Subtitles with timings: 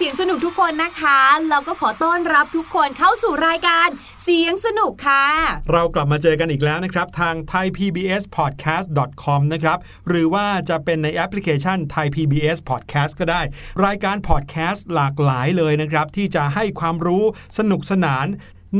[0.00, 1.18] เสียงสนุกทุกคนนะคะ
[1.48, 3.88] แล้วก็ขอต้อนรับทุกคนเข้าสู่รายการ
[4.24, 5.24] เสียงสนุกค่ะ
[5.72, 9.78] เรากลับมาเจอกันอีกแล้วนะครับ ทาง thaipbspodcast.com นะครับ
[10.08, 13.42] หรือว่าจะเป็นในแอปพลิเคชัน Thai PBS Podcast ก็ได้
[13.84, 17.24] รายการพอดแคสต์หลากหลายเลยนะครับ ที่จะให้ความรู้
[17.58, 18.26] สนุกสนาน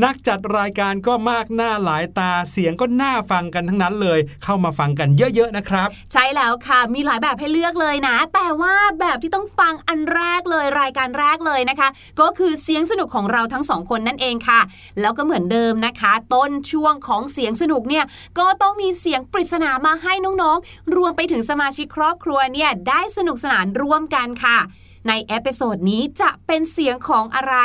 [0.03, 11.89] นักจัดรายการก็มากหน้าหลายตาเสียงก็น่าฟังกันทั้งนั้นเลย เข้ามาฟังกันเยอะๆนะครับ ใช่แล้วค่ะมีหลายแบบให้เลือกเลยนะ แต่ว่าแบบที่ต้องฟังอันแรกเลยรายการแรกเลยนะคะ
[12.19, 14.59] ก็คือเสียงสนุกของเราทั้งสองคนนั่นเองค่ะ
[15.01, 18.05] แล้วก็เหมือนเดิมนะคะ ต้นช่วงของเสียงสนุกเนี่ย
[18.39, 24.59] ก็ต้องมีเสียงปริศนามาให้น้องๆ รวมไปถึงสมาชิกครอบครัวเนี่ยได้สนุกสนานร่วมกันค่ะ
[25.07, 27.55] ใน episode นี้จะเป็นเสียงของอะไร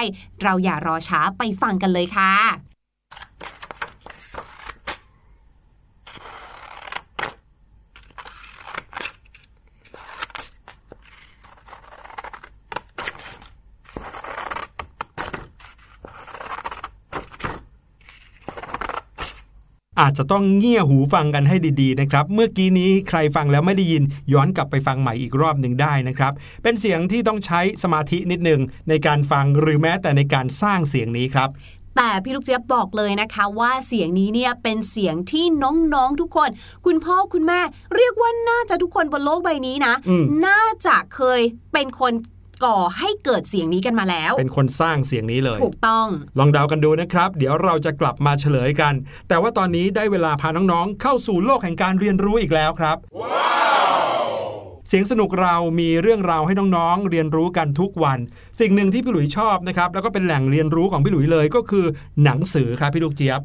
[0.42, 2.63] เราอย่ารอช้าไปฟังกันเลยค่ะ
[20.00, 24.02] อาจจะต้องเงี่ยหูฟังกันให้ดีๆนะครับ เมื่อกี้นี้ใครฟังแล้วไม่ได้ยิน
[24.32, 26.32] ย้อนกลับไปฟังใหม่อีกรอบหนึ่งได้นะครับ
[26.62, 31.50] เป็นเสียงที่ต้องใช้สมาธินิดหนึงในการฟังหรือแม้แต่ในการสร้างเสียงนี้ครับ
[31.96, 36.50] แต่พี่ลูกเจี๊ยบบอกเลยนะคะว่าเสียงนี้เนี่ยเป็นเสียงที่น้องๆทุกคน
[36.86, 37.60] คุณพ่อคุณแม่
[37.96, 41.40] เรียกว่าน่าจะทุกคนบนโลกใบนี้นะอืมน่าจะเคย
[41.72, 42.12] เป็นคน
[42.64, 46.06] ก่อให้เกิดเสียงนี้กันมาแล้ว เป็นคนสร้างเสียงนี้เลย ถูกต้อง
[46.38, 48.94] ลองเดากันดูนะครับ เดี๋ยวเราจะกลับมาเฉลยกัน
[49.28, 52.96] แต่ว่าตอนนี้ได้เวลาพาน้องๆ เข้าสู่โลกแห่งการเรียนรู้อีกแล้วครับ
[54.88, 58.18] เสียงสนุกเรามีเรื่องราวให้น้องๆ เรียนรู้กันทุกวัน
[58.60, 61.84] สิ่งหนึ่งที่พี่หลุยชอบนะครับ แล้วก็เป็นแหล่งเรียนรู้ของพี่หลุยเลยก็คือ
[62.24, 63.40] หนังสือครับพี่ลูกเจี๊ยบ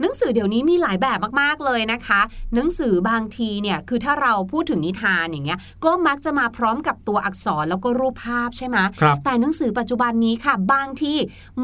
[0.00, 2.20] หนังสือเดี๋ยวนี้มีหลายแบบมากๆเลยนะคะ
[2.54, 11.14] หนังสือบางทีเนี่ยคือถ้าเราพูดถึงนิทานอย่างเงี้ยก็มักจะมาพร้อมกับตัวอักษรแล้วก็รูปภาพใช่ไหมครับแต่หนังสือปัจจุบันนี้ค่ะ บางที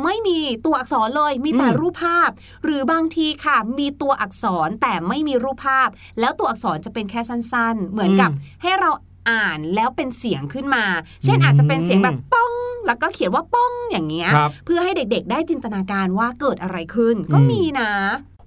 [0.02, 2.30] ไม่มีตัวอักษรเลยมีแต่อืมรูปภาพ
[2.64, 5.88] หรือบางทีค่ะ มีตัวอักษรแต่ไม่มีรูปภาพ
[6.20, 8.30] แล้วตัวอักษรจะเป็นแค่สั้น ๆ เหมือนกับ
[8.62, 8.90] ให้เรา
[9.30, 10.84] อ่านแล้วเป็นเสียงขึ้นมา
[11.24, 12.52] เช่นอาจจะเป็นเสียงแบบป้อง
[12.86, 17.90] แล้วก็เขียนว่าป้องอย่างเงี้ยครับเพื่อให้เด็กๆ ได้จินตนาการว่าเกิดอะไรขึ้น ก็อืมมีนะ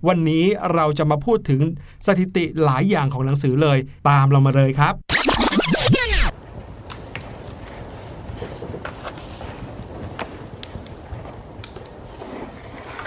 [0.07, 1.61] วันนี้เราจะมาพูดถึง
[2.05, 3.77] สถิติหลายอย่างของหนังสือเลย
[4.09, 4.93] ตามเรามาเลยครับ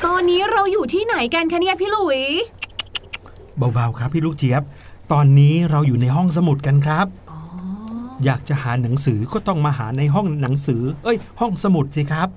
[0.05, 2.21] ตอนนี้เราอยู่ที่ไหนกันคะเนี่ยพี่หลุย
[3.75, 4.63] เบาๆครับพี่ลูกเจี๊ยบ
[5.13, 7.07] ตอนนี้เราอยู่ในห้องสมุดกันครับ
[8.15, 12.29] อ๋ออยากจะหาหนังสือก็ต้องมาหาในห้องหนังสือ เอ้ย ห้องสมุดสิครับ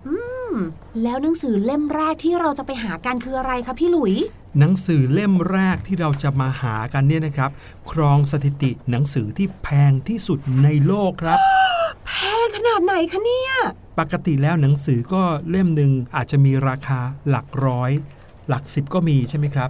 [1.04, 4.14] แล้วหนังสือเล่มแรกที่เราจะไปหากันคืออะไรคะพี่หลุย
[4.60, 7.52] หนังสือเล่มแรกที่เราจะมาหากันเนี่ยนะครับ
[7.92, 11.40] ครองสถิติหนังสือที่แพงที่สุดในโลกครับ
[12.08, 12.12] แพ
[12.44, 13.52] งขนาดไหนคะเนี่ย
[14.00, 17.00] ปกติแล้วหนังสือก็เล่มหนึ่งอาจจะมีราคา
[17.30, 17.92] หลักร้อย
[18.50, 19.70] หลักสิบก็มีใช่ไหมครับ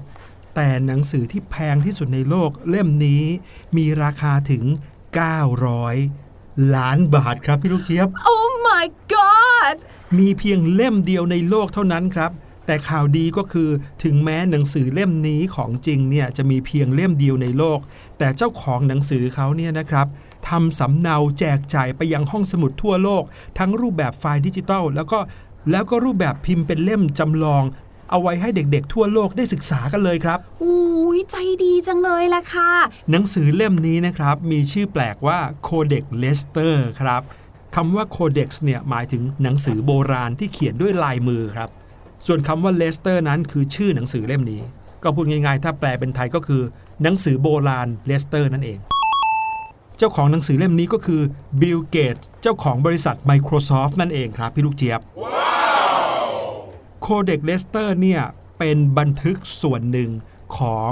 [0.55, 3.23] แต่หนังสือที่แพงที่สุดในโลกเล่มนี้
[3.77, 4.63] มีราคาถึง
[5.17, 8.37] 900 ล้านบาทครับพี่ลูกเจี๊ยบโอ้
[8.67, 9.75] my god
[10.17, 12.31] มีเพียงเล่มเดียวในโลกเท่านั้นครับ
[12.65, 13.69] แต่ข่าวดีก็คือ
[14.03, 17.79] ถึงแม้หนังสือเล่มนี้ของจริงเนี่ยจะมีเพียงเล่มเดียวในโลก
[18.17, 20.07] แต่เจ้าของหนังสือเขาเนี่ยนะครับ
[20.49, 23.23] ทำสำเนาแจกจ่ายไปยังห้องสมุดทั่วโลก
[23.57, 25.19] ทั้งรูปแบบไฟล์ดิจิทัลแล้วก็
[25.71, 27.63] แล้วก็รูปแบบพิมพ์เป็นเล่มจำลอง
[28.09, 32.71] เอาไว้ให้เด็กๆ ทั่วโลกได้ศึกษากันเลยครับอุ้ยใจดีจังเลยล่ะค่ะ
[33.11, 37.21] หนังสือเล่มนี้นะครับ มีชื่อแปลกว่า Codex Leicester ครับ
[37.75, 41.69] คำว่า Codex เนี่ยหมายถึงหนังสือโบราณที่เขียนด้วยลายมือครับ
[42.25, 44.61] ส่วนคำว่า Leicester นั้นคือชื่อหนังสือเล่มนี้
[45.03, 46.61] ก็พูดง่ายๆ ถ้าแปลเป็นไทยก็คือ
[47.03, 48.79] หนังสือโบราณ Leicester นั่นเอง
[49.97, 51.21] เจ้าของหนังสือเล่มนี้ก็คือ
[51.61, 55.01] Bill Gates เจ้าของบริษัท Microsoft นั่นเองครับพี่ลูกเจี๊ยบ
[57.01, 58.21] Codex Leicester เนี่ย
[58.59, 60.09] เป็นบันทึกส่วนหนึ่ง
[60.57, 60.91] ของ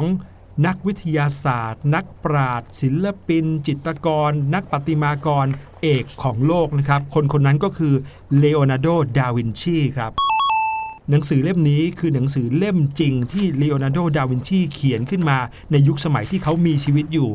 [0.66, 5.48] นักวิทยาศาสตร์ นักปราชญ์ศิลปิน จิตรกร นักประติมากร
[5.82, 7.94] เอกของโลกนะครับ คนคนนั้นก็คือ
[8.38, 10.12] เลโอนาร์โด ดาวินชีครับ
[11.10, 15.38] หนังสือเล่มนี้คือหนังสือเล่มจริงที่เลโอนาร์โด ดาวินชีเขียนขึ้นมา
[15.72, 17.30] ในยุคสมัยที่เขามีชีวิตอยู่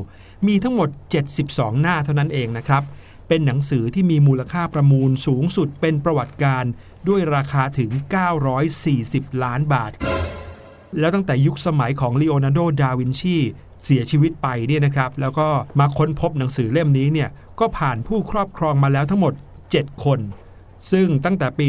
[0.46, 0.88] มีทั้งหมด
[1.34, 2.82] 72 หน้าเท่านั้นเองนะครับ
[3.28, 6.64] เป็นหนังสือที่มีมูลค่าประมูลสูงสุดเป็นประวัติการณ์
[7.08, 7.90] ด้วยราคาถึง
[8.66, 9.92] 940 ล้านบาท
[10.98, 13.36] แล้วตั้งแต่ยุคสมัยของลีโอนาร์โด ดาวินชี
[13.84, 17.28] เสียชีวิตไปเนี่ยนะครับ แล้วก็มาค้นพบหนังสือเล่มนี้เนี่ย
[17.60, 19.34] ก็ผ่านผู้ครอบครองมาแล้วทั้งหมด
[19.68, 20.20] 7 คน
[20.92, 21.66] ซึ่งตั้งแต่ปี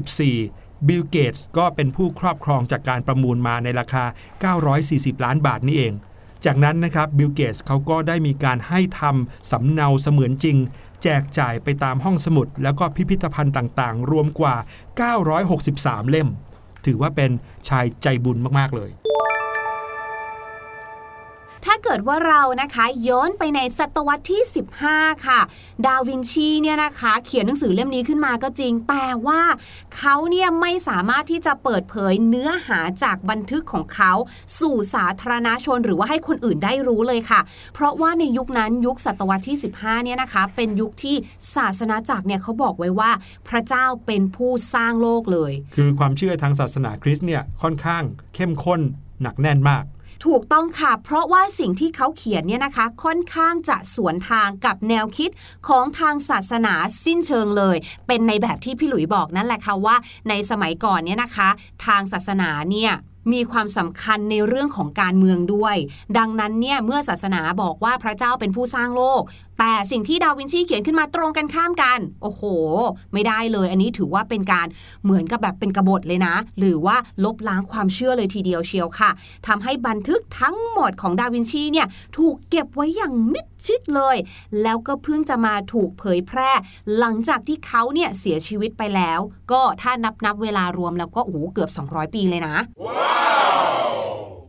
[0.00, 4.04] 1994 บิลเกตส์ก็เป็นผู้ครอบครองจากการประมูลมาในราคา
[4.84, 5.92] 940 ล้านบาทนี่เอง
[6.44, 10.56] จากนั้นนะครับบิลเกตส์เขาก็ได้มีการให้ทำสำเนาเสมือนจริง
[11.02, 14.56] แจกจ่ายไปตามห้องสมุด แล้วก็พิพิธภัณฑ์ต่างๆ รวมกว่า
[15.32, 16.28] 963 เล่ม
[16.86, 17.30] ถือว่าเป็น
[17.68, 18.90] ชายใจบุญมากๆเลย
[21.70, 24.42] ถ้าเกิดว่าเรานะคะย้อนไปในศตวรรษที่
[24.82, 25.40] 15 ค่ะ
[25.86, 29.40] ดาวินชีเนี่ยนะคะ เขียนหนังสือเล่มนี้ขึ้นมาก็จริง แต่ว่า
[29.96, 34.12] เขาเนี่ยไม่สามารถที่จะเปิดเผยเนื้อหาจากบันทึกของเขา
[34.60, 37.40] สู่สาธารณชนหรือว่าให้คนอื่นได้รู้เลยค่ะ
[37.74, 41.16] เพราะว่าในยุคนั้นยุคศตวรรษที่ 15 เนี่ยนะคะ เป็นยุคที่
[41.56, 43.10] ศาสนาจักรเนี่ยเขาบอกไว้ว่า
[43.48, 48.02] พระเจ้าเป็นผู้สร้างโลกเลย คือความเชื่อทางศาสนาคริสต์เนี่ยค่อนข้าง
[48.34, 48.80] เข้มข้น
[49.22, 49.84] หนักแน่นมาก
[50.26, 55.30] ถูกต้องค่ะ เพราะว่าสิ่งที่เขาเขียนเนี่ยนะคะ ค่อนข้างจะสวนทางกับแนวคิด
[55.68, 59.96] ของทางศาสนาสิ้นเชิงเลย เป็นในแบบที่พี่หลุยบอกนั่นแหละค่ะว่า
[60.28, 61.48] ในสมัยก่อนเนี่ยนะคะ
[61.86, 62.92] ทางศาสนาเนี่ย
[63.32, 65.76] มีความสำคัญในเรื่องของการเมืองด้วย
[66.18, 69.22] ดังนั้นเนี่ยเมื่อศาสนาบอกว่าพระเจ้าเป็นผู้สร้างโลก
[69.58, 72.42] แต่สิ่งที่ดาวินชีเขียนขึ้นมาตรงกันข้ามกัน โอ้โห
[73.12, 74.66] ไม่ได้เลย อันนี้ถือว่าเป็นการ
[75.04, 79.10] เหมือนกับแบบเป็นกบฏเลยนะ หรือว่าลบล้างความเชื่อเลยทีเดียวเชียวค่ะ
[79.46, 81.86] ทำให้บันทึกทั้งหมดของดาวินชีเนี่ย
[82.18, 84.16] ถูกเก็บไว้อย่างมิดชิดเลย
[84.62, 86.50] แล้วก็เพิ่งจะมาถูกเผยแพร่
[86.98, 89.20] หลังจากที่เขาเนี่ยเสียชีวิตไปแล้ว
[89.52, 92.56] ก็ถ้านับนับเวลารวมแล้วก็โอ้โหเกือบ 200 ปีเลยนะ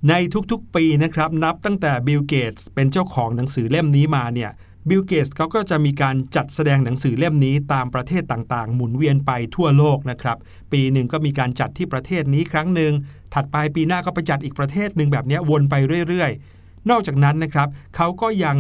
[0.10, 0.14] ใน
[0.52, 4.52] ทุกๆปีนะครับนับตั้งแต่บิลเกตส์เป็นเจ้าของหนังสือเล่มนี้มาเนี่ย
[4.90, 10.38] บิลเกตส์เขาก็จะมีการจัดแสดงหนังสือเล่มนี้ตามประเทศต่างๆ หมุนเวียนไปทั่วโลกนะครับ
[10.72, 12.94] ปีหนึ่งก็มีการจัดที่ประเทศนี้ครั้งหนึ่ง
[13.34, 15.76] ถัดไปปีหน้าก็ไปจัดอีกประเทศหนึ่งแบบนี้วนไป
[16.08, 18.58] เรื่อยๆ นอกจากนั้นนะครับเขาก็ยัง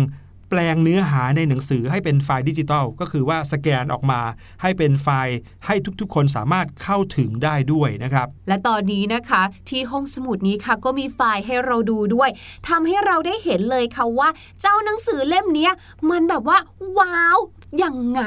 [0.50, 4.22] แปลงเนื้อหาในหนังสือให้เป็นไฟล์ดิจิทัลก็คือว่าสแกนออกมา
[4.62, 12.30] ให้เป็นไฟล์ให้ทุกๆ คนสามารถเข้าถึงได้ด้วยนะครับ และตอนนี้นะคะที่ห้องสมุดนี้ค่ะก็มีไฟล์ให้เราดูด้วย
[12.68, 14.30] ทำให้เราได้เห็นเลยค่ะว่า
[14.62, 15.70] เจ้าหนังสือเล่มนี้
[16.10, 16.58] มันแบบว่า
[17.00, 17.38] ว้าว
[17.84, 18.22] ยังไง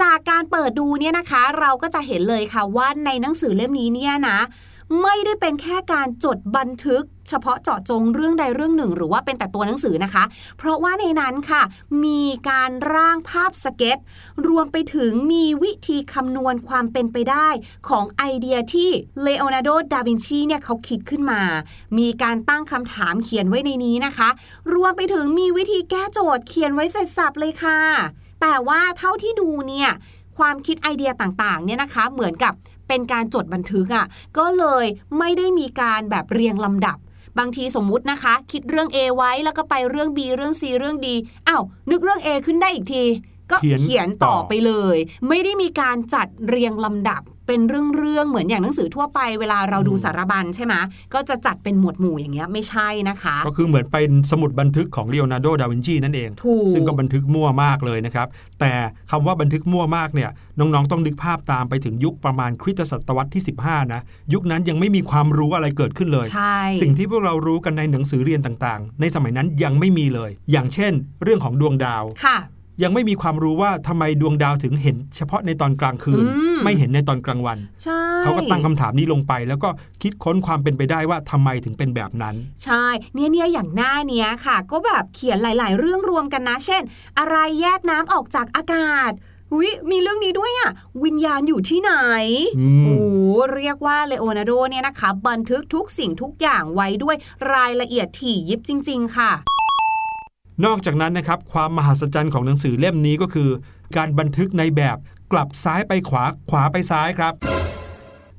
[0.00, 4.38] จากการเปิดดูเนี่ยนะคะ เราก็จะเห็นเลยค่ะว่าในหนังสือเล่มนี้เนี่ยนะ
[5.02, 10.24] ไม่ได้เป็นแค่การจดบันทึก เฉพาะเจาะจงเรื่องใดเรื่องหนึ่ง หรือว่าเป็นแต่ตัวหนังสือนะคะ
[10.58, 11.62] เพราะว่าในนั้นค่ะ
[12.04, 13.98] มีการร่างภาพสเก็ต
[14.48, 17.48] รวมไปถึงมีวิธีคำนวณความเป็นไปได้
[17.88, 18.90] ของไอเดียที่
[19.22, 21.42] เลโอนาร์โด ดาวินชีเนี่ยเขาคิดขึ้นมา
[21.98, 24.28] มีการตั้งคำถามเขียนไว้ในนี้นะคะ
[24.74, 27.80] รวมไปถึงมีวิธีแก้โจทย์เขียนไว้เสร็จสับเลยค่ะ
[28.40, 29.90] แต่ว่าเท่าที่ดูเนี่ย
[30.38, 32.54] ความคิดไอเดียต่างๆเนี่ยนะคะ เหมือนกับ
[32.88, 34.06] เป็นการจดบันทึกอะ่ะ
[34.38, 34.86] ก็เลย
[35.18, 36.98] ไม่ได้มีการแบบเรียงลำดับ
[37.38, 41.06] บางทีสมมุตินะคะ คิดเรื่อง A ไว้แล้วก็ไปเรื่อง B เรื่อง C เรื่อง D
[41.48, 43.04] อ้าวนึกเรื่อง A ขึ้นได้อีกที
[43.50, 44.96] ก็เขียนเขียนต่อต่อไปเลย
[45.28, 50.74] ไม่ได้มีการจัดเรียงลำดับ เป็นเรื่องๆเหมือนอย่างหนังสือทั่วไปเวลาเราดูสารบัญใช่ไหม
[51.14, 58.26] ก็จะจัดเป็นหมวดหมู่อย่างเงี้ยไม่ใช่นะคะ ก็คือเหมือนเป็นสมุดบันทึกของเลโอนาร์โด ดาวินชีนั่นเองถูกซึ่งก็บันทึกมั่วมากเลยนะครับ
[58.60, 58.72] แต่
[59.10, 64.00] คำว่าบันทึกมั่วมากเนี่ยน้องๆ ต้องนึกภาพตามไปถึงยุคประมาณคริสตศตวรรษที่ 15 นะ
[64.32, 72.36] ยุคนั้นยังไม่มีความรู้อะไรเกิดขึ้นเลยใช่สิ่งที่พวกเรารู้กันในหนังสือเรียนต่างๆ ในสมัยนั้นยังไม่มีเลย อย่างเช่น เรื่องของดวงดาวค่ะ
[72.82, 79.68] ยังไม่มีความรู้ว่าทำไมดวงดาวถึงเห็น เฉพาะในตอนกลางคืนอืมไม่เห็นในตอนกลางวันใช่เขาก็ตั้งคำถามนี้ลงไป แล้วก็
[80.02, 82.34] คิดค้นความเป็นไปได้ว่าทำไมถึงเป็นแบบนั้น
[82.64, 82.84] ใช่
[83.14, 86.82] เนี่ยเนี่ยอย่างหน้าเนี้ยค่ะ ก็แบบเขียนหลาย ๆ เรื่องรวมกันนะ เช่น
[87.18, 89.12] อะไรแยกน้ำออกจากอากาศ
[89.50, 90.70] หุยมีเรื่องนี้ด้วยอะ
[91.04, 91.92] วิญญาณอยู่ที่ไหน
[92.58, 92.96] อืมโอ้
[93.54, 97.16] เรียกว่าเลโอนาร์โดเนี่ยนะคะ บันทึกทุกสิ่งทุกอย่างไว้ด้วย
[97.52, 99.32] รายละเอียดถี่ยิบจริง ๆ ค่ะ
[100.64, 103.48] นอกจากนั้นนะครับความมหัศจรรย์ของหนังสือเล่มนี้ก็คือ
[103.96, 104.96] การบันทึกในแบบ
[105.32, 107.34] กลับซ้ายไปขวาขวาไปซ้ายครับ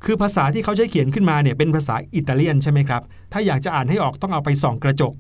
[0.06, 3.02] คือภาษาที่เขาใช้เขียนขึ้นมาเนี่ยเป็นภาษาอิตาเลียนใช่ไหมครับ
[3.34, 5.14] ถ้าอยากจะอ่านให้ออกต้องเอาไปส่องกระจก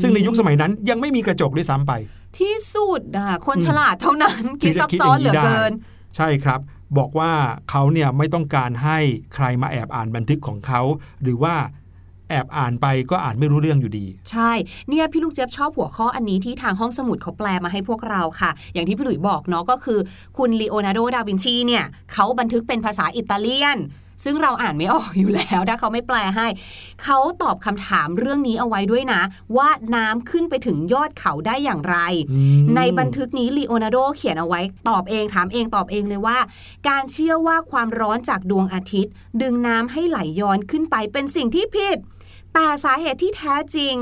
[0.00, 1.92] ซึ่งในยุคสมัยนั้นยังไม่มีกระจกด้วยซ้ำไป
[2.38, 5.72] ที่สุดอะคนอืมฉลาดเท่านั้นคิดที่จะซับคิดซ้อนเหลืออย่างนี้ได้เกิน
[6.16, 6.60] ใช่ครับ
[6.98, 7.32] บอกว่า
[7.70, 8.98] เขาเนี่ยไม่ต้องการให้
[9.34, 10.80] ใครมาแอบอ่านบันทึกของเขา
[11.22, 14.52] หรือว่าแอบอ่านไปก็อ่านไม่รู้เรื่องอยู่ดี ใช่
[14.88, 19.98] เนี่ยพี่ลูกเจี๊ยบชอบหัวข้ออันนี้ที่ทางห้องสมุดเขาแปลมาให้พวกเราค่ะ อย่างที่พี่หลุยบอกเนาะก็คือ
[20.38, 23.78] คุณลีโอนาร์โด ดาวินชีเนี่ยเขาบันทึกเป็นภาษาอิตาเลียน
[24.24, 26.46] ซึ่งเราอ่านไม่ออกอยู่แล้วถ้าเขาไม่แปลให้
[27.02, 29.22] เขาตอบคำถามเรื่องนี้เอาไว้ด้วยนะ
[29.56, 31.96] ว่าน้ำขึ้นไปถึงยอดเขาได้อย่างไร
[32.32, 36.38] อืมในบันทึกนี้ลีโอนาร์โดเขียนเอาไว้ ตอบเองถามเองตอบเองเลยว่า
[36.88, 39.12] การเชื่อว่าความร้อนจากดวงอาทิตย์
[39.42, 41.98] ดึงน้ำให้ไหลย้อนขึ้นไปเป็นสิ่งที่ผิด
[42.54, 43.96] แต่สาเหตุที่แท้จริง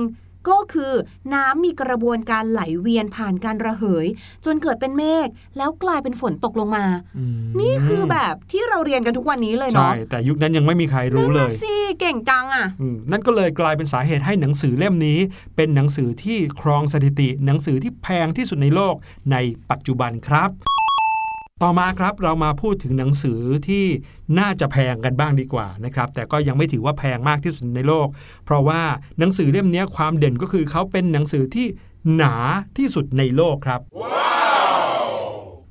[0.51, 0.93] ก็คือ
[1.35, 4.07] น้ำมีกระบวนการไหลเวียนผ่านการระเหย
[4.45, 6.87] จนเกิดเป็นเมฆแล้วกลายเป็นฝนตกลงมา
[7.19, 15.19] อืมนี่คือแบบที่เราเรียนกันทุกวันนี้เลยใช่เนาะแต่ยุคนั้นยังไม่มีใครรู้เลนั่นยน่ะสิเก่งจังอะอืมนั่นก็เลยกลายเป็นสาเหตุให้หนังสือเล่มนี้
[15.57, 18.95] เป็นหนังสือที่ครองสถิติ หนังสือที่แพงที่สุดในโลก
[19.33, 19.37] ใน
[19.71, 20.51] ปัจจุบันครับ
[21.63, 23.85] ต่อมาครับเรามาพูดถึงหนังสือที่
[24.39, 28.09] น่าจะแพงกันบ้างดีกว่านะครับ แต่ก็ยังไม่ถือว่าแพงมากที่สุดในโลก
[28.45, 28.81] เพราะว่า
[29.19, 31.67] หนังสือเล่มนี้ความเด่นก็คือเขาเป็นหนังสือที่
[32.17, 32.35] หนา
[32.79, 33.81] ที่สุดในโลกครับ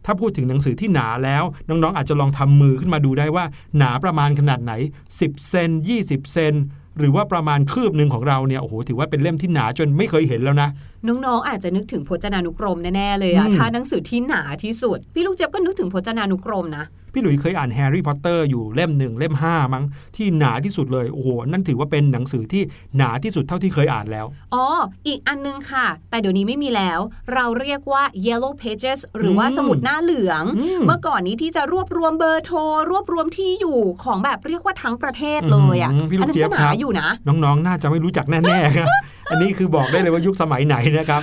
[0.06, 3.46] ถ้าพูดถึงหนังสือที่หนาแล้ว น้องๆ อาจจะลองทำมือขึ้นมาดูได้ว่า
[3.78, 4.74] หนาประมาณขนาดไหน
[5.12, 5.70] 10 เซน
[6.02, 6.54] 20 เซน
[6.98, 10.70] หรือว่าประมาณคืบหนึ่งของเราเนี่ยโอ้โหถือว่าเป็นเล่มที่หนาจนไม่เคยเห็นแล้วนะ
[11.08, 19.84] น้องๆ อาจจะนึกถึงพจนานุกรมแน่ๆเลยอะอืมถ้าหนังสือที่หนาที่สุด พี่ลูกเจี๊ยบก็นึกถึงพจนานุกรมนะ พี่หลุยส์เคยอ่านแฮร์รี่พอตเตอร์อยู่เล่มหนึ่งเล่ม5มั้ง
[20.15, 22.63] ที่หนาที่สุดเลยโอ้โหนั่นถือว่าเป็นหนังสือที่
[22.98, 24.65] หนาที่สุดเท่าที่เคยอ่านแล้วอ๋อ
[25.08, 27.00] อีกอันนึงค่ะ แต่เดี๋ยวนี้ไม่มีแล้ว
[27.34, 32.58] เราเรียกว่า yellow pages หรือว่าอืมสมุดหน้าเหลืองอืมเมื่อก่อนนี้ที่จะรวบรวมเบอร์โทร
[32.91, 38.88] รวบรวมที่อยู่ของแบบเรียกว่าทั้งประเทศเลยอะอืมพี่หลูอันนั้นเจี่ยก็หนาอยู่นะครับ น้องๆ น่าจะไม่รู้จักแน่ๆครับ
[39.32, 41.22] อันนี้คือบอกได้เลยว่ายุคสมัยไหนนะครับ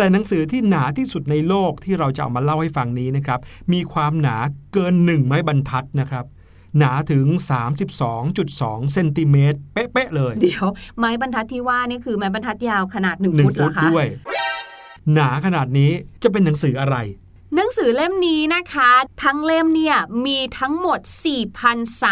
[0.00, 3.40] แต่หนังสือที่หนาที่สุดในโลกที่เราจะเอามาเล่าให้ฟังนี้นะครับ
[3.72, 4.36] มีความหนา
[4.72, 6.24] เกินหนึ่งไม้บรรทัดนะครับ
[6.78, 7.26] หนาถึง
[8.10, 10.66] 32.2 เซนติเมตรเป๊ะๆเลย เดี๋ยว
[10.98, 14.06] ไม้บรรทัดที่ว่านี่คือไม้บรรทัดยาวขนาดหนึ่งหนึ่ฟุงตเหรฟุอตคะด้วย
[15.12, 15.90] หนาขนาดนี้
[16.22, 16.96] จะเป็นหนังสืออะไร
[17.54, 18.90] หนังสือเล่มนี้นะคะ
[19.22, 21.00] ทั้งเล่มเนี่ยมีทั้งหมด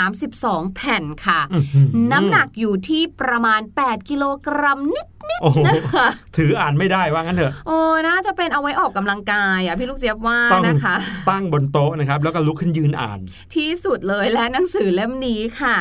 [0.02, 5.06] 4,032 แผ่นค่ะอื้อหือน้ำหนักอยู่ที่ประมาณ 8 กิโลกรัมนิด
[5.40, 7.78] โอ้โหนะคะถืออ่านไม่ได้ว่างั้นเถอะโอ้
[8.08, 10.96] น่าจะเป็นเอาไว้ออกกำลังกายอะพี่ลูกเจี๊ยบว่าต้องนะคะ
[11.30, 13.20] ตั้งบนโต๊ะนะครับ แล้วก็ลุกขึ้นยืนอ่าน
[13.54, 15.76] ที่สุดเลยและหนังสือเล่มนี้ค่ะ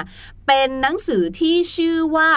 [0.48, 2.30] เป็นหนังสือที่ชื่อว่า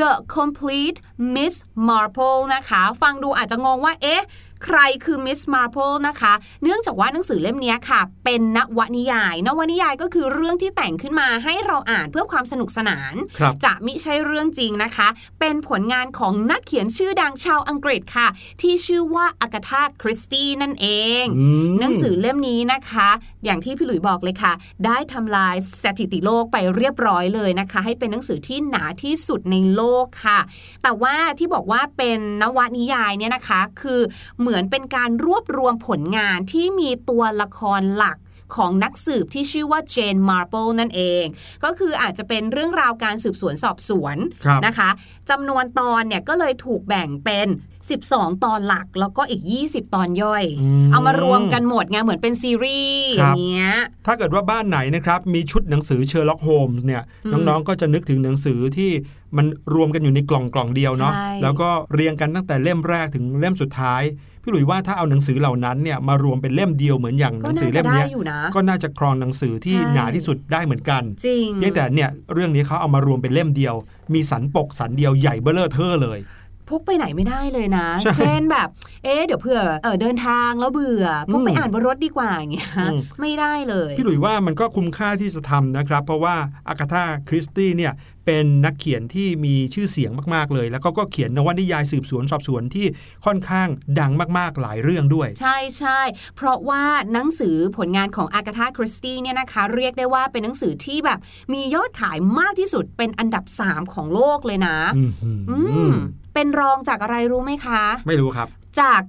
[0.00, 0.98] The Complete
[1.34, 1.54] Miss
[1.88, 4.22] Marple นะคะ ฟังดูอาจจะงงว่าเอ๊ะ
[4.64, 15.08] ใครคือ Miss Marple นะคะ เนื่องจากว่าหนังสือเล่มนี้ค่ะ เป็นนวนิยาย นวนิยายก็คือเรื่องที่แต่งขึ้นมาให้เราอ่านเพื่อความสนุกสนานครับจะมิใช่เรื่องจริงนะคะ
[15.40, 18.28] เป็นผลงานของนักเขียนชื่อดังชาวอังกฤษค่ะ
[18.60, 20.86] ที่ชื่อว่าอากาธาคริสตี้นั่นเอ
[21.22, 23.08] งอืมหนังสือเล่มนี้นะคะ
[23.44, 24.52] อย่างที่พี่หลุยบอกเลยค่ะ
[24.86, 30.40] ได้ทำลายสถิติโลกไปเรียบร้อยเลยนะคะ ให้เป็นหนังสือที่หนาที่สุดในโลกค่ะ
[30.82, 34.00] แต่ว่าที่บอกว่าเป็นนวนิยายเนี่ยนะคะ คือ
[34.40, 38.18] เหมือนเป็นการรวบรวมผลงานที่มีตัวละครหลัก
[38.58, 41.24] ของนักสืบที่ชื่อว่าเจนมาร์เปิลนั่นเอง
[41.64, 44.90] ก็คืออาจจะเป็นเรื่องราวการสืบสวนสอบสวนครับนะคะ
[45.30, 47.48] จำนวนตอนเนี่ยก็เลยถูกแบ่งเป็น
[47.94, 53.72] 12 ตอนหลักแล้วก็อีก 20 ตอนย่อยอืมเอามารวมกันหมดไงเหมือนเป็นซีรีส์ครับอย่างเงี้ย
[54.06, 58.90] ถ้าเกิดว่าบ้านไหนนะครับมีชุดหนังสือเชอร์ล็อกโฮมส์เนี่ยอืมน้องๆก็จะนึกถึงหนังสือที่
[59.36, 64.02] มันรวมกันอยู่ในกล่องกล่องเดียวเนาะใช่แล้วก็เรียงกันตั้งแต่เล่มแรกถึงเล่มสุดท้าย
[64.42, 73.74] พี่หลุยว่าถ้าเอาหนังสือเหล่านั้นเนี่ยมารวมเป็นเล่มเดียวเหมือนอย่างหนังสือจะเล่มเนี้ยก็น่าจะได้อยู่นะก็น่าจะครองหนังสือที่ใช่หนาที่สุดได้เหมือนกันจริงเพียงแต่เนี่ยเรื่องนี้เขาเอามารวมเป็นเล่มเดียว
[74.14, 76.20] มีสันปกสันเดียวใหญ่เบ้อเลอเทอเลย
[76.68, 78.68] พกไปไหนไม่ได้เลยนะใช่เช่นแบบ
[79.04, 86.34] เอ๊ะเดี๋ยวเผื่อเออเดินทางแล้วเบื่อพกไปอืมอ่านบนรถดีกว่าอย่างเงี้ยอืมไม่ได้เลย พี่หลุยว่ามันก็คุ้มค่าที่จะทำนะครับ เพราะว่า
[86.68, 87.92] อากาธาคริสตี้เนี่ย
[88.26, 92.86] เป็นนักเขียนที่มีชื่อเสียงมากๆเลย แล้วก็ก็เขียนนวนิยายสืบสวนสอบสวนที่
[93.24, 96.00] ค่อนข้างดังมากๆหลายเรื่องด้วย ใช่ใช่
[96.36, 101.18] เพราะว่าหนังสือผลงานของอากาธาคริสตี้เนี่ยนะคะเรียกได้ว่าเป็นหนังสือที่แบบ
[101.52, 105.94] มียอดขายมากที่สุดเป็นอันดับ 3 ของโลกเลยนะ อืมหืออืม
[106.34, 108.48] เป็นรองจากอะไรรู้ไหมคะ ไม่รู้ครับ
[108.80, 109.00] จาก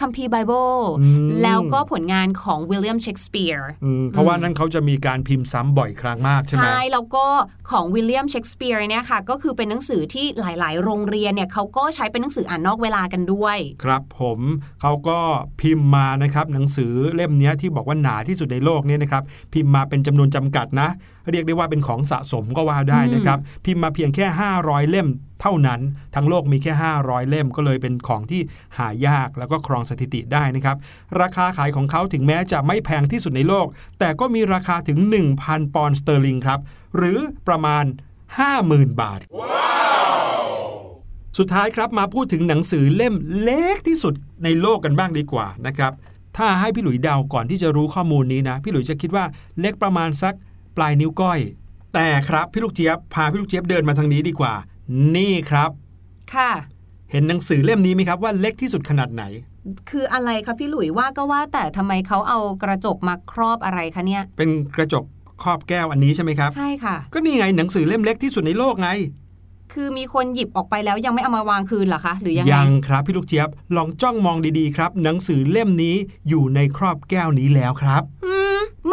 [0.00, 7.26] คัมภีร์ไบเบิลอืมแล้วก็ผลงานของวิลเลียมเชกสเปียร์อืมเพราะว่านั่นเขาจะมีการพิมพ์ซ้ำบ่อยครั้งมากใช่ไหมใช่แล้วก็
[7.70, 14.40] ของวิลเลียมเชกสเปียร์เนี่ยค่ะก็คือเป็นหนังสือที่หลาย ๆ โรงเรียนเนี่ยเขาก็ใช้เป็นหนังสืออ่านนอกเวลากันด้วย ครับผม
[14.80, 15.18] เขาก็
[15.60, 20.88] พิมพ์มานะครับหนังสือเล่มเนี้ยที่บอกว่าหนาที่สุดในโลกเนี่ยนะครับพิมพ์มาเป็นจำนวนจำกัดนะ
[21.32, 24.26] เรียกได้ว่าเป็นของสะสมก็ว่าได้นะครับ พิมพ์มาเพียงแค่
[24.58, 25.08] 500 เล่ม
[25.40, 25.80] เท่านั้น
[26.14, 28.40] ทั้งโลกมีแค่ 500 เล่มก็เลยเป็นของที่
[28.78, 30.76] หายากแล้วก็ครองสถิติได้นะครับ
[31.20, 33.66] ราคาขายของเขาถึงแม้จะไม่แพงที่สุดในโลก
[33.98, 34.98] แต่ก็มีราคาถึง
[35.36, 36.60] 1,000 ปอนด์สเตอร์ลิงครับ
[36.96, 37.84] หรือประมาณ
[38.42, 39.20] 50,000 บาท
[41.38, 44.14] สุดท้ายครับมาพูดถึงหนังสือเล่มเล็กที่สุด
[44.44, 45.92] ในโลกกันบ้างดีกว่านะครับ
[46.36, 49.24] ถ้าให้พี่หลุยเดาก่อนที่จะรู้ข้อมูลนี้นะ พี่หลุยจะคิดว่า
[49.60, 50.34] เล็กประมาณสัก
[50.76, 51.40] ปลายนิ้วก้อย
[51.94, 54.54] แต่ครับพี่ลูกเจี๊ยบพาพี่ลูกเจี๊ยบเดินมาทางนี้ดีกว่า
[55.16, 55.70] นี่ครับ
[56.34, 56.50] ค่ะ
[57.10, 59.24] เห็นหนังสือเล่มนี้ไหมครับว่าเล็กที่สุดขนาดไหน
[59.90, 65.04] คืออะไรคะพี่หลุยว่าก็ว่าแต่ทำไมเขาเอากระจกมาครอบอะไรคะเนี่ย เป็นกระจก
[65.42, 68.88] ครอบแก้วอันนี้ใช่ไหมครับ ใช่ค่ะ ก็นี่ไงหนังสือเล่มเล็กที่สุดในโลกไง
[69.74, 75.96] คือมีคนหยิบออกไปแล้วยังไม่เอามาวางคืนเหรอคะหรือยังไงยังครับพี่ลูกเจี๊ยบลองจ้องมองดีๆครับ หนังสือเล่มนี้
[76.28, 78.39] อยู่ในครอบแก้วนี้แล้วครับอืม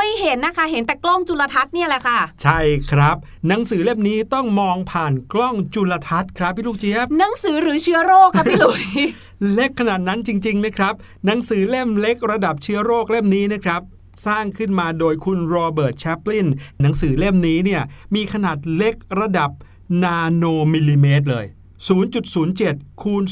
[0.08, 2.60] ไม่เห็นนะคะ เห็นแต่กล้องจุลทรรศน์เนี่ยแหละค่ะ ใช่
[2.92, 3.16] ครับ
[3.48, 8.84] หนังสือเล่มนี้ต้องมองผ่านกล้องจุลทรรศน์ครับพี่ลูกเจี๊ยบหนังสือหรือเชื้อโรคคะพี่หลุย
[9.54, 10.94] เล็กขนาดนั้นจริงๆนะครับ
[11.26, 13.82] หนังสือเล่มเล็กระดับเชื้อโรคเล่มนี้นะครับ
[14.26, 16.48] สร้างขึ้นมาโดยคุณโรเบิร์ตแชปลิน
[16.82, 17.82] หนังสือเล่มนี้เนี่ย
[18.16, 19.52] มีขนาดเล็กระดับ
[20.04, 20.44] นาโน
[20.74, 21.46] มิลลิเมตรเลย
[22.24, 23.24] 0.07 คูณ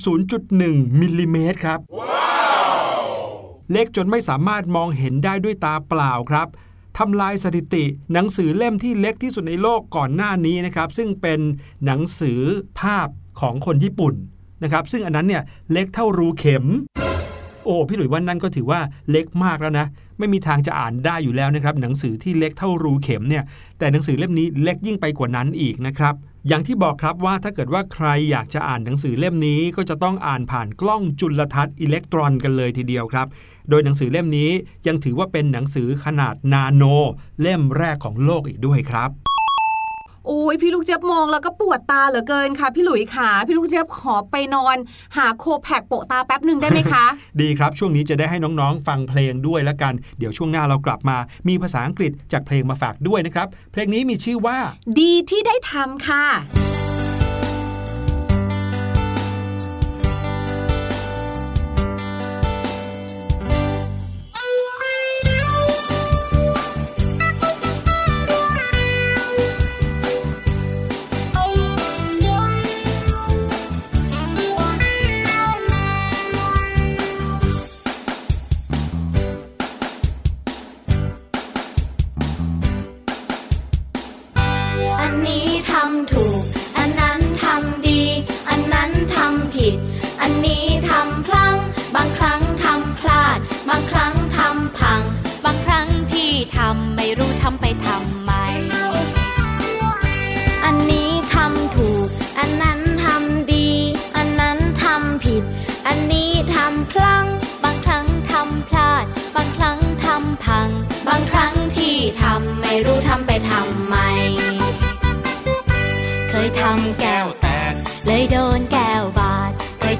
[0.45, 1.79] 0.1 มิลลิเมตรครับ
[3.71, 6.47] เล็กจนไม่สามารถมองเห็นได้ด้วยตาเปล่าครับ
[6.97, 11.39] ทำลายสถิติ หนังสือเล่มที่เล็กที่สุดในโลกก่อนหน้านี้นะครับ ซึ่งเป็น
[11.85, 12.39] หนังสือ
[12.79, 13.07] ภาพ
[13.41, 14.13] ของคนญี่ปุ่น
[14.63, 16.65] นะครับ ซึ่งอันนั้นเนี่ยเล็กเท่ารูเข็ม
[17.65, 18.79] โอ้พี่หลุยว่านั่นก็ถือว่า
[19.11, 19.87] เล็กมากแล้วนะ
[20.19, 23.43] ไม่มีทางจะอ่านได้อยู่แล้วนะครับ หนังสือที่เล็กเท่ารูเข็มเนี่ย
[23.79, 26.15] แต่หนังสือเล่มนี้เล็กยิ่งไปกว่านั้นอีกนะครับ
[26.47, 33.27] อย่างที่บอกครับว่าถ้าเกิดว่าใครอยากจะอ่านหนังสือเล่มนี้ ก็จะต้องอ่านผ่านกล้องจุลทรรศน์อิเล็กตรอนกันเลยทีเดียวครับ
[33.69, 34.51] โดยหนังสือเล่มนี้
[34.87, 36.83] ยังถือว่าเป็นหนังสือขนาดนาโน
[37.41, 39.11] เล่มแรกของโลกอีกด้วยครับ
[40.27, 44.77] โอ้ยพี่ลูกเจี๊ยบมองแล้วก็ปวดตาเหลือเกินค่ะ พี่หลุยขาพี่ลูกเจี๊ยบขอไปนอน
[45.17, 47.05] หาโคแพกโปะตาแป๊บหนึ่งได้ไหมคะ
[47.41, 54.57] ดีครับช่วงนี้จะได้ให้น้องๆ ฟังเพลงด้วยแล้วกัน เดี๋ยวช่วงหน้าเรากลับมา มีภาษาอังกฤษจากเพลงมาฝากด้วยนะครับ เพลงนี้มีชื่อว่า
[54.99, 56.25] ดีที่ได้ทำค่ะ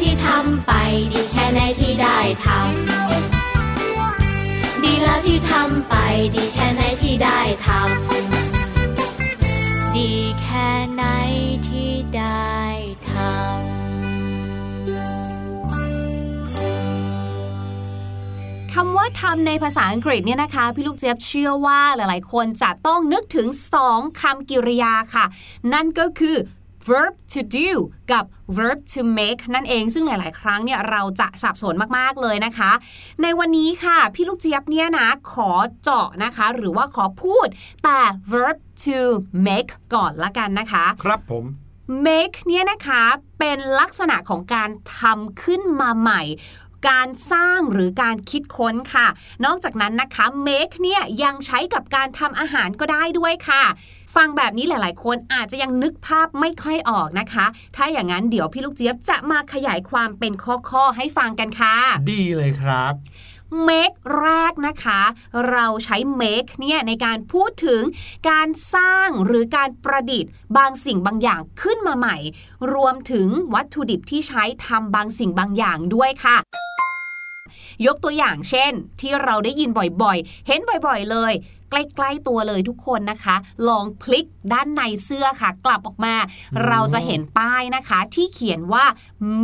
[0.08, 0.72] ี่ทำไป
[1.12, 5.94] ดีแค่ไหนที่ได้ทำดีแล้วที่ทำไป
[6.34, 11.04] ดีแค่ไหนที่ได้ทำดีแค่ไหน
[11.68, 12.56] ที่ได้
[13.10, 13.48] ทำ
[18.72, 23.48] คำว่าทำในภาษาอังกฤษเนี่ยนะคะ พี่ลูกเจี๊ยบเชื่อว่าหลาย ๆ คนจะต้องนึกถึง
[23.84, 25.24] 2คำกริยาค่ะ
[25.72, 26.36] นั่นก็คือ
[26.88, 27.70] verb to do
[28.12, 28.24] กับ
[28.56, 32.70] verb to make นั่นเองซึ่งหลาย ๆ ครั้งเนี่ยเราจะสับสนมาก ๆ เลยนะคะ
[33.22, 35.50] ในวันนี้ค่ะ พี่ลูกเจี๊ยบเนี่ยนะ ขอ
[35.82, 37.46] เจาะนะคะ หรือว่าขอพูด
[37.84, 38.00] แต่
[38.32, 38.98] verb to
[39.46, 41.44] make ก่อนละกันนะคะ ครับผม
[42.06, 43.02] make เนี่ยนะคะ
[43.38, 46.22] เป็นลักษณะของการทำขึ้นมาใหม่
[46.88, 49.06] การสร้างหรือการคิดค้นค่ะ
[49.44, 53.64] นอกจากนั้นนะคะ make เนี่ยยังใช้กับการทำอาหารก็ได้ด้วยค่ะ
[54.14, 61.76] ฟังแบบนี้หลาย ๆ คนอาจจะยังนึกภาพไม่ค่อยออกนะคะ ถ้าอย่างนั้นเดี๋ยวพี่ลูกเจี๊ยบจะมาขยายความเป็นข้อ ๆ ให้ฟังกันค่ะ
[62.12, 62.94] ดีเลยครับ
[63.68, 65.00] make แรกนะคะ
[65.50, 67.82] เราใช้ make เนี่ยในการพูดถึง
[68.30, 72.16] การสร้างหรือการประดิษฐ์ บางสิ่งบางอย่างขึ้นมาใหม่
[72.72, 76.36] รวมถึงวัตถุดิบที่ใช้ทำบางสิ่งบางอย่างด้วยค่ะ
[77.86, 79.70] ยกตัวอย่างเช่น ที่เราได้ยิน
[80.02, 81.32] บ่อยๆ เห็นบ่อยๆเลย
[81.70, 83.36] ใกล้ๆตัวเลยทุกคนนะคะ
[83.68, 86.14] ลองพลิกด้านในเสื้อค่ะ กลับออกมา
[86.66, 88.84] เราจะเห็นป้ายนะคะที่เขียนว่า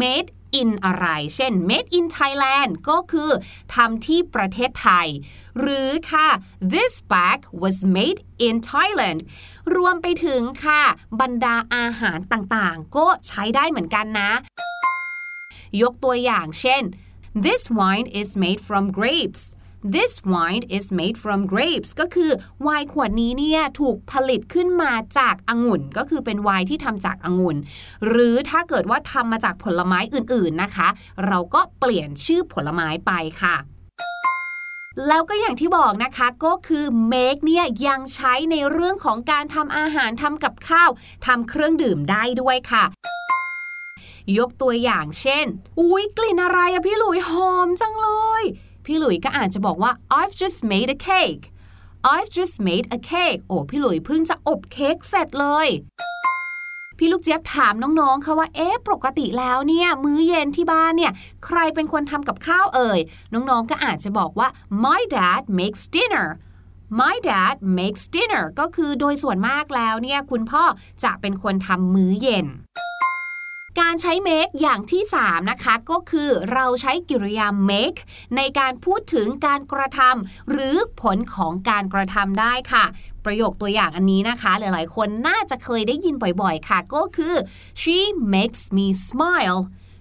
[0.01, 3.31] made in อะไร เช่น made in Thailand ก็คือ
[3.75, 5.09] ทำที่ประเทศไทย
[5.61, 6.29] หรือค่ะ
[6.73, 9.21] this bag was made in Thailand
[9.77, 10.83] รวมไปถึงค่ะ
[11.21, 14.31] บรรดาอาหารต่างๆ ก็ใช้ได้เหมือนกันนะ
[15.83, 16.83] ยกตัวอย่างเช่น
[17.45, 19.43] this wine is made from grapes
[19.85, 22.31] this wine is made from grapes ก็คือ
[22.62, 27.57] ไวน์ขวดนี้เนี่ยถูกผลิตขึ้นมาจากองุ่น ก็คือเป็นไวน์ที่ทำจากองุ่น
[28.09, 30.88] หรือถ้าเกิดว่าทำมาจากผลไม้อื่นๆนะคะ
[31.27, 33.57] เราก็เปลี่ยนชื่อผลไม้ไปค่ะ
[35.09, 40.90] แล้วก็อย่างที่บอกนะคะก็คือ make เนี่ยยังใช้ในเรื่องของการทำอาหารทำกับข้าว
[41.27, 42.85] ทำเครื่องดื่มได้ด้วยค่ะ
[44.38, 45.47] ยกตัวอย่างเช่น
[45.81, 48.09] อุ๊ยกลิ่นอะไรอะพี่หลุยหอมจังเล
[48.42, 48.44] ย
[48.87, 51.44] พี่หลุยก็อาจจะบอกว่า I've just made a cake
[52.14, 55.68] I've just made a cake โอ้พี่หลุยเพิ่งจะอบเค้กเสร็จเลย
[56.99, 61.12] พี่ลูกเจี๊ยบถามน้องๆค่ะว่า เอ๊ะ ปกติแล้วเนี่ย มื้อเย็นที่บ้านเนี่ย
[61.44, 63.01] ใครเป็นคนทำกับข้าวเอ่ย
[63.33, 64.49] น้องๆ ก็อาจจะบอกว่า
[64.85, 66.29] my dad makes dinner
[67.01, 70.64] my dad makes dinner ก็คือโดยส่วนมากแล้วเนี่ย คุณพ่อ
[71.05, 72.47] จะเป็นคนทำมื้อเย็น
[73.81, 78.01] การใช้ make อย่างที่ 3 นะคะ ก็คือเราใช้กิริยา make
[78.37, 82.85] ในการพูดถึงการกระทำหรือผลของการกระทำได้ค่ะ
[83.25, 87.35] ประโยคตัวอย่างอันนี้นะคะ หลายๆ คนน่าจะเคยได้ยินบ่อยๆ ค่ะ ก็คือ
[87.83, 87.99] she
[88.35, 89.61] makes me smile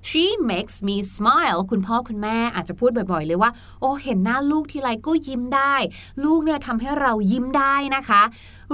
[0.09, 5.75] she makes me smile คุณพ่อคุณแม่อาจจะพูดบ่อยๆ เลยว่า โอ้ เห็นหน้าลูกทีไรก็ยิ้มได้
[6.23, 8.21] ลูกเนี่ยทำให้เรายิ้มได้นะคะ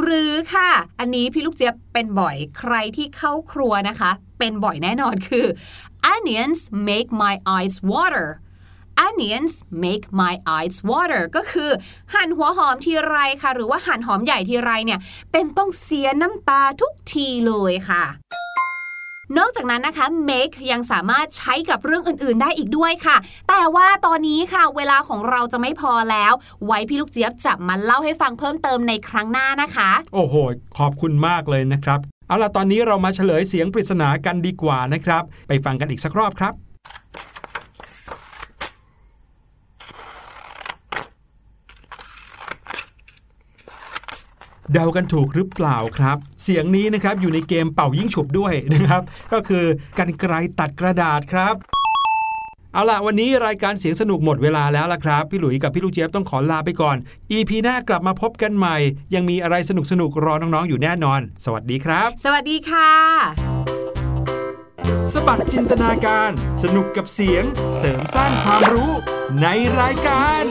[0.02, 5.46] หรือค่ะ อันนี้พี่ลูกเจี๊ยบเป็นบ่อยใครที่เข้าครัวนะคะ เป็นบ่อยแน่นอนคือ
[6.14, 8.28] onions make my eyes water
[9.08, 11.70] onions make my eyes water ก็คือ
[12.14, 15.00] หั่นหัวหอมทีไรค่ะ หรือว่าหั่นหอมใหญ่ทีไรเนี่ย
[15.32, 18.04] เป็นต้องเสียน้ำตาทุกทีเลยค่ะ
[19.38, 23.18] นอกจากนั้นนะคะ make ยังสามารถใช้กับเรื่องอื่นๆได้อีกด้วยค่ะ
[23.50, 26.34] แต่ว่าตอนนี้ค่ะ เวลาของเราจะไม่พอแล้ว
[26.66, 30.36] ไว้พี่ลูกเจี๊ยบจะมาเล่าให้ฟังเพิ่มเติมในครั้งหน้านะคะ โอ้โห
[30.78, 32.00] ขอบคุณมากเลยนะครับ
[32.30, 36.54] เอาล่ะตอนนี้เรามาเฉลยเสียงปริศนากันดีกว่านะครับ ไปฟังกันอีกสักรอบครับ
[44.74, 49.02] เดากันถูกหรือเปล่าครับ เสียงนี้นะครับอยู่ในเกมเป่ายิ่งฉุบด้วยนะครับ
[49.34, 49.66] ก็คือ
[50.00, 51.56] กันไกรตัดกระดาษครับ
[52.74, 56.98] เอาล่ะ วันนี้รายการเสียงสนุกหมดเวลาแล้วล่ะครับ พี่หลุยกับพี่ลูกเจี๊ยบต้องขอลาไปก่อน
[57.32, 58.78] EP หน้ากลับมาพบกันใหม่
[59.14, 62.92] ยังมีอะไรสนุกสนุกๆรอน้องๆอยู่แน่นอน สวัสดีครับ สวัสดีค่ะ
[65.14, 66.32] สบัดจินตนาการ
[66.64, 67.44] สนุกกับเสียง
[67.78, 68.92] เสริมสร้างความรู้
[69.42, 69.48] ใน
[69.80, 70.44] รายการ